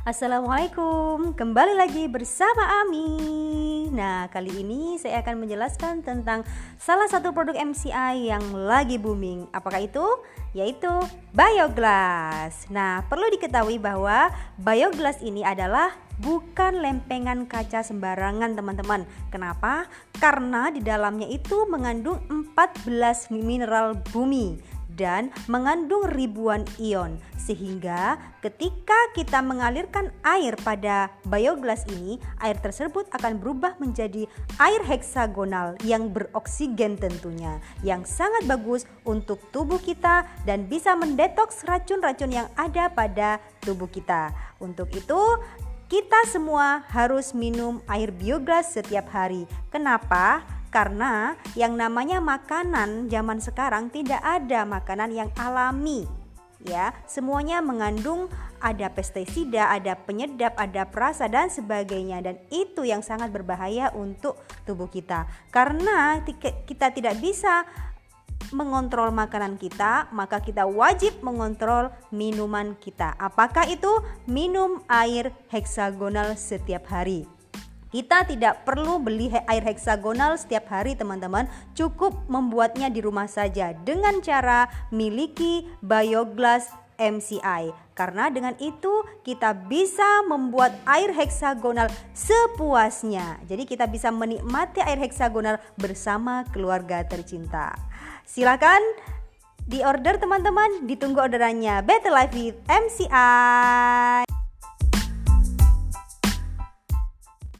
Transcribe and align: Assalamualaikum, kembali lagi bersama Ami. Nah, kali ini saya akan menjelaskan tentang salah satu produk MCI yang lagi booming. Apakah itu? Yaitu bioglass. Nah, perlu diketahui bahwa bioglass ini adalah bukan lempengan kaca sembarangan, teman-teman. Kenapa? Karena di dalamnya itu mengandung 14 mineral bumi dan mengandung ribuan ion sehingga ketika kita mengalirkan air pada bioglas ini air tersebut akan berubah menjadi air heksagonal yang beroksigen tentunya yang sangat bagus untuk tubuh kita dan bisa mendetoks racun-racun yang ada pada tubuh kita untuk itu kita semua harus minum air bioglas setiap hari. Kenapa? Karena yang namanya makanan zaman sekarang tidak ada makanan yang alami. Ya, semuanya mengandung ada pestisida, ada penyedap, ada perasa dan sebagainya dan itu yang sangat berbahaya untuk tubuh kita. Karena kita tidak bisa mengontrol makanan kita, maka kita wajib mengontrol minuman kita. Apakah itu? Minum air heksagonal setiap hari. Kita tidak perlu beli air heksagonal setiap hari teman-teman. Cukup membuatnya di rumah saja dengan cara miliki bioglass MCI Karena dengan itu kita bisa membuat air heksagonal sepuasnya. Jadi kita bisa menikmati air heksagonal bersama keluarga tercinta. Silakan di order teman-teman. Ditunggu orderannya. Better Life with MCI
Assalamualaikum, 0.00 1.36
kembali 1.36 1.76
lagi 1.76 2.08
bersama 2.08 2.80
Ami. 2.80 3.84
Nah, 3.92 4.32
kali 4.32 4.64
ini 4.64 4.96
saya 4.96 5.20
akan 5.20 5.44
menjelaskan 5.44 6.00
tentang 6.00 6.40
salah 6.80 7.04
satu 7.04 7.36
produk 7.36 7.52
MCI 7.52 8.32
yang 8.32 8.40
lagi 8.64 8.96
booming. 8.96 9.52
Apakah 9.52 9.84
itu? 9.84 10.00
Yaitu 10.56 10.88
bioglass. 11.36 12.64
Nah, 12.72 13.04
perlu 13.12 13.28
diketahui 13.28 13.76
bahwa 13.76 14.32
bioglass 14.56 15.20
ini 15.20 15.44
adalah 15.44 15.92
bukan 16.16 16.80
lempengan 16.80 17.44
kaca 17.44 17.84
sembarangan, 17.84 18.56
teman-teman. 18.56 19.04
Kenapa? 19.28 19.84
Karena 20.16 20.72
di 20.72 20.80
dalamnya 20.80 21.28
itu 21.28 21.68
mengandung 21.68 22.24
14 22.24 23.28
mineral 23.36 24.00
bumi 24.16 24.79
dan 25.00 25.32
mengandung 25.48 26.04
ribuan 26.12 26.68
ion 26.76 27.16
sehingga 27.40 28.20
ketika 28.44 29.16
kita 29.16 29.40
mengalirkan 29.40 30.12
air 30.20 30.52
pada 30.60 31.08
bioglas 31.24 31.88
ini 31.88 32.20
air 32.44 32.60
tersebut 32.60 33.08
akan 33.16 33.40
berubah 33.40 33.80
menjadi 33.80 34.28
air 34.60 34.84
heksagonal 34.84 35.80
yang 35.88 36.12
beroksigen 36.12 37.00
tentunya 37.00 37.56
yang 37.80 38.04
sangat 38.04 38.44
bagus 38.44 38.84
untuk 39.08 39.40
tubuh 39.48 39.80
kita 39.80 40.28
dan 40.44 40.68
bisa 40.68 40.92
mendetoks 40.92 41.64
racun-racun 41.64 42.36
yang 42.36 42.48
ada 42.60 42.92
pada 42.92 43.40
tubuh 43.64 43.88
kita 43.88 44.28
untuk 44.60 44.92
itu 44.92 45.40
kita 45.90 46.22
semua 46.30 46.86
harus 46.86 47.34
minum 47.34 47.82
air 47.90 48.14
bioglas 48.14 48.78
setiap 48.78 49.10
hari. 49.10 49.50
Kenapa? 49.74 50.59
Karena 50.70 51.34
yang 51.58 51.74
namanya 51.74 52.22
makanan 52.22 53.10
zaman 53.10 53.42
sekarang 53.42 53.90
tidak 53.90 54.22
ada 54.22 54.62
makanan 54.62 55.10
yang 55.10 55.30
alami. 55.34 56.06
Ya, 56.60 56.92
semuanya 57.08 57.64
mengandung 57.64 58.28
ada 58.60 58.92
pestisida, 58.92 59.72
ada 59.72 59.96
penyedap, 59.96 60.52
ada 60.60 60.84
perasa 60.84 61.24
dan 61.24 61.48
sebagainya 61.48 62.20
dan 62.20 62.36
itu 62.52 62.84
yang 62.84 63.00
sangat 63.00 63.32
berbahaya 63.32 63.88
untuk 63.96 64.36
tubuh 64.68 64.84
kita. 64.86 65.24
Karena 65.48 66.20
kita 66.68 66.92
tidak 66.92 67.16
bisa 67.16 67.64
mengontrol 68.52 69.08
makanan 69.08 69.56
kita, 69.56 70.12
maka 70.12 70.44
kita 70.44 70.68
wajib 70.68 71.16
mengontrol 71.24 71.88
minuman 72.12 72.76
kita. 72.76 73.16
Apakah 73.16 73.64
itu? 73.64 73.90
Minum 74.28 74.84
air 74.84 75.32
heksagonal 75.48 76.36
setiap 76.36 76.92
hari. 76.92 77.39
Kita 77.90 78.22
tidak 78.22 78.62
perlu 78.62 79.02
beli 79.02 79.34
air 79.50 79.64
heksagonal 79.66 80.38
setiap 80.38 80.70
hari 80.70 80.94
teman-teman. 80.94 81.50
Cukup 81.74 82.14
membuatnya 82.30 82.86
di 82.86 83.02
rumah 83.02 83.26
saja 83.26 83.74
dengan 83.82 84.22
cara 84.22 84.70
miliki 84.94 85.66
bioglass 85.82 86.70
MCI 87.00 87.72
Karena 87.96 88.28
dengan 88.28 88.52
itu 88.60 89.04
kita 89.24 89.56
bisa 89.56 90.24
membuat 90.28 90.76
air 90.84 91.10
heksagonal 91.16 91.88
sepuasnya. 92.12 93.40
Jadi 93.48 93.64
kita 93.64 93.88
bisa 93.88 94.12
menikmati 94.12 94.84
air 94.84 95.00
heksagonal 95.00 95.56
bersama 95.80 96.44
keluarga 96.52 97.04
tercinta. 97.04 97.72
Silakan 98.28 98.80
di 99.64 99.84
order 99.84 100.16
teman-teman. 100.16 100.88
Ditunggu 100.88 101.20
orderannya. 101.20 101.84
Better 101.84 102.12
Life 102.12 102.32
with 102.36 102.56
MCI 102.68 104.19